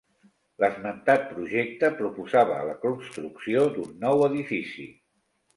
[0.63, 4.89] L'esmentat projecte proposava la construcció d'un nou edifici.